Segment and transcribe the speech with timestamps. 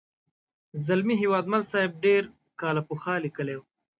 [0.85, 2.23] زلمي هیوادمل صاحب ډېر
[2.61, 3.65] کاله پخوا لیکلې وه.